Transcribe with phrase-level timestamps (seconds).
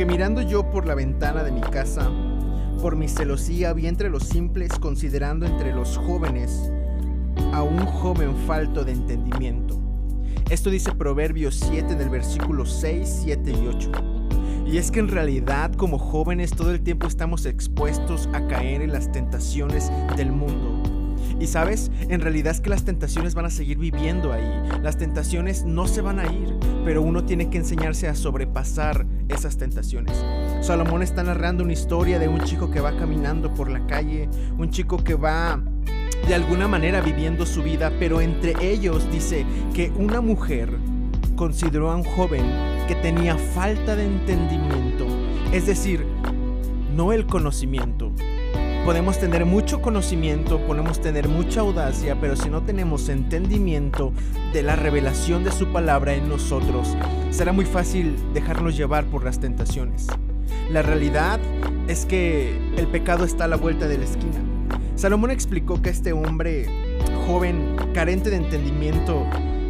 [0.00, 2.10] Porque mirando yo por la ventana de mi casa,
[2.80, 6.70] por mi celosía vi entre los simples, considerando entre los jóvenes
[7.52, 9.78] a un joven falto de entendimiento.
[10.48, 13.92] Esto dice Proverbios 7 en el versículo 6, 7 y 8.
[14.64, 18.94] Y es que en realidad como jóvenes todo el tiempo estamos expuestos a caer en
[18.94, 20.79] las tentaciones del mundo.
[21.40, 24.44] Y sabes, en realidad es que las tentaciones van a seguir viviendo ahí.
[24.82, 26.54] Las tentaciones no se van a ir,
[26.84, 30.22] pero uno tiene que enseñarse a sobrepasar esas tentaciones.
[30.60, 34.70] Salomón está narrando una historia de un chico que va caminando por la calle, un
[34.70, 35.62] chico que va
[36.28, 40.70] de alguna manera viviendo su vida, pero entre ellos dice que una mujer
[41.36, 42.44] consideró a un joven
[42.86, 45.06] que tenía falta de entendimiento,
[45.52, 46.04] es decir,
[46.94, 48.12] no el conocimiento.
[48.84, 54.12] Podemos tener mucho conocimiento, podemos tener mucha audacia, pero si no tenemos entendimiento
[54.52, 56.96] de la revelación de su palabra en nosotros,
[57.30, 60.06] será muy fácil dejarnos llevar por las tentaciones.
[60.70, 61.38] La realidad
[61.88, 64.40] es que el pecado está a la vuelta de la esquina.
[64.96, 66.66] Salomón explicó que este hombre
[67.26, 69.26] joven, carente de entendimiento,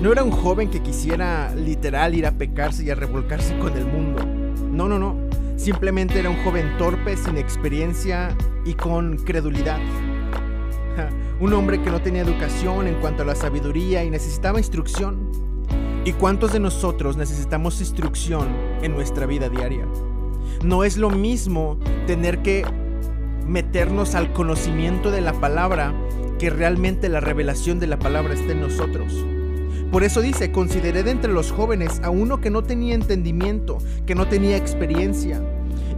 [0.00, 3.84] no era un joven que quisiera literal ir a pecarse y a revolcarse con el
[3.84, 4.24] mundo.
[4.70, 5.23] No, no, no.
[5.56, 9.78] Simplemente era un joven torpe, sin experiencia y con credulidad.
[11.40, 15.32] Un hombre que no tenía educación en cuanto a la sabiduría y necesitaba instrucción.
[16.04, 18.48] ¿Y cuántos de nosotros necesitamos instrucción
[18.82, 19.86] en nuestra vida diaria?
[20.62, 22.64] No es lo mismo tener que
[23.46, 25.94] meternos al conocimiento de la palabra
[26.38, 29.24] que realmente la revelación de la palabra esté en nosotros.
[29.90, 34.14] Por eso dice, consideré de entre los jóvenes a uno que no tenía entendimiento, que
[34.14, 35.40] no tenía experiencia.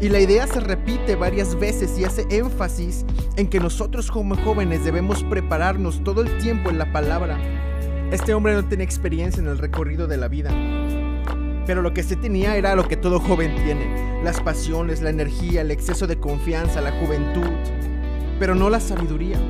[0.01, 3.06] Y la idea se repite varias veces y hace énfasis
[3.37, 7.39] en que nosotros como jóvenes debemos prepararnos todo el tiempo en la palabra.
[8.11, 10.50] Este hombre no tenía experiencia en el recorrido de la vida.
[11.67, 15.62] Pero lo que se tenía era lo que todo joven tiene, las pasiones, la energía,
[15.62, 17.50] el exceso de confianza, la juventud,
[18.38, 19.41] pero no la sabiduría.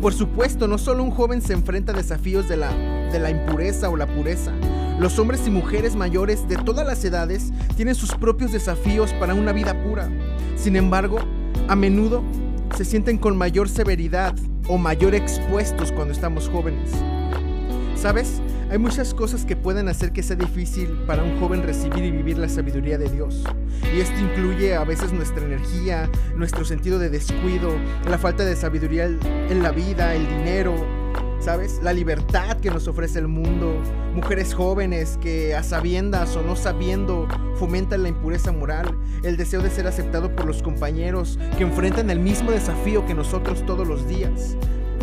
[0.00, 2.70] Por supuesto, no solo un joven se enfrenta a desafíos de la,
[3.10, 4.52] de la impureza o la pureza.
[4.98, 9.52] Los hombres y mujeres mayores de todas las edades tienen sus propios desafíos para una
[9.52, 10.08] vida pura.
[10.56, 11.18] Sin embargo,
[11.68, 12.22] a menudo
[12.76, 14.34] se sienten con mayor severidad
[14.68, 16.90] o mayor expuestos cuando estamos jóvenes.
[17.94, 18.40] ¿Sabes?
[18.68, 22.36] Hay muchas cosas que pueden hacer que sea difícil para un joven recibir y vivir
[22.36, 23.44] la sabiduría de Dios.
[23.94, 27.70] Y esto incluye a veces nuestra energía, nuestro sentido de descuido,
[28.10, 30.74] la falta de sabiduría en la vida, el dinero,
[31.38, 31.78] ¿sabes?
[31.80, 33.80] La libertad que nos ofrece el mundo,
[34.12, 39.70] mujeres jóvenes que a sabiendas o no sabiendo fomentan la impureza moral, el deseo de
[39.70, 44.56] ser aceptado por los compañeros que enfrentan el mismo desafío que nosotros todos los días.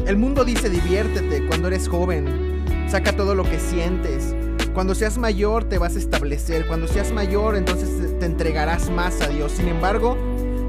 [0.06, 2.62] El mundo dice diviértete cuando eres joven,
[2.94, 4.36] Saca todo lo que sientes.
[4.76, 6.68] Cuando seas mayor te vas a establecer.
[6.68, 7.90] Cuando seas mayor entonces
[8.20, 9.54] te entregarás más a Dios.
[9.54, 10.16] Sin embargo,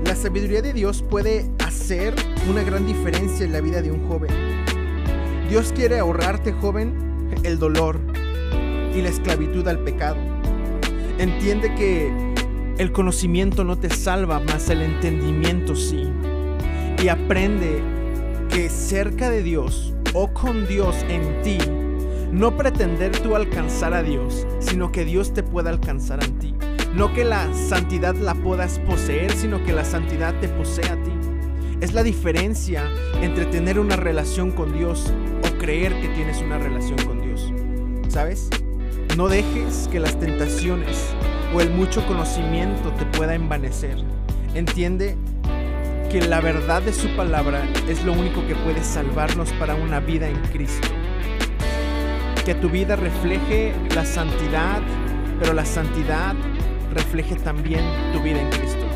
[0.07, 2.15] la sabiduría de Dios puede hacer
[2.49, 4.31] una gran diferencia en la vida de un joven.
[5.51, 8.01] Dios quiere ahorrarte, joven, el dolor
[8.97, 10.17] y la esclavitud al pecado.
[11.19, 12.11] Entiende que
[12.79, 16.09] el conocimiento no te salva, más el entendimiento sí.
[17.03, 17.83] Y aprende
[18.49, 21.59] que cerca de Dios o con Dios en ti
[22.35, 26.53] no pretender tú alcanzar a Dios, sino que Dios te pueda alcanzar a ti.
[26.93, 31.13] No que la santidad la puedas poseer, sino que la santidad te posee a ti.
[31.81, 32.91] Es la diferencia
[33.23, 35.13] entre tener una relación con Dios
[35.45, 37.53] o creer que tienes una relación con Dios.
[38.09, 38.51] ¿Sabes?
[39.17, 41.15] No dejes que las tentaciones
[41.55, 43.97] o el mucho conocimiento te pueda envanecer.
[44.55, 45.15] Entiende
[46.11, 50.29] que la verdad de su palabra es lo único que puede salvarnos para una vida
[50.29, 50.89] en Cristo
[52.45, 54.83] que tu vida refleje la santidad,
[55.41, 56.35] pero la santidad
[56.93, 57.83] refleje también
[58.13, 58.94] tu vida en Cristo.